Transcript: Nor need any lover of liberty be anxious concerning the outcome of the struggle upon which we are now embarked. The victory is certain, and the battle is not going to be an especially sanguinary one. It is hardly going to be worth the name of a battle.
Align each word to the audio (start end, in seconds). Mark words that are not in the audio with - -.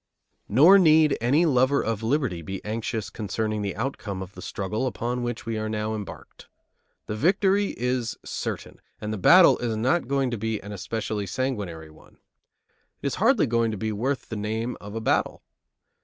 Nor 0.49 0.79
need 0.79 1.15
any 1.21 1.45
lover 1.45 1.83
of 1.83 2.01
liberty 2.01 2.41
be 2.41 2.59
anxious 2.65 3.11
concerning 3.11 3.61
the 3.61 3.75
outcome 3.75 4.23
of 4.23 4.33
the 4.33 4.41
struggle 4.41 4.87
upon 4.87 5.21
which 5.21 5.45
we 5.45 5.59
are 5.59 5.69
now 5.69 5.93
embarked. 5.93 6.47
The 7.05 7.15
victory 7.15 7.75
is 7.77 8.17
certain, 8.25 8.81
and 8.99 9.13
the 9.13 9.19
battle 9.19 9.59
is 9.59 9.77
not 9.77 10.07
going 10.07 10.31
to 10.31 10.39
be 10.39 10.59
an 10.61 10.71
especially 10.71 11.27
sanguinary 11.27 11.91
one. 11.91 12.15
It 12.99 13.05
is 13.05 13.15
hardly 13.21 13.45
going 13.45 13.69
to 13.69 13.77
be 13.77 13.91
worth 13.91 14.29
the 14.29 14.35
name 14.35 14.75
of 14.81 14.95
a 14.95 15.01
battle. 15.01 15.43